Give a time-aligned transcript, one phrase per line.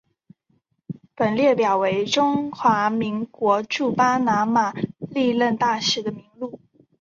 [1.15, 6.59] 本列表为中华民国驻巴拿马历任大使的名录。